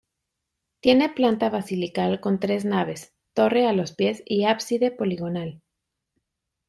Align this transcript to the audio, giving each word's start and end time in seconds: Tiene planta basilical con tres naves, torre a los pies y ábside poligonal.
Tiene 0.79 1.09
planta 1.09 1.51
basilical 1.51 2.21
con 2.21 2.39
tres 2.39 2.65
naves, 2.65 3.13
torre 3.35 3.67
a 3.67 3.71
los 3.71 3.91
pies 3.93 4.23
y 4.25 4.45
ábside 4.45 4.89
poligonal. 4.89 5.61